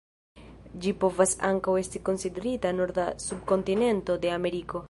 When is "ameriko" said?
4.41-4.77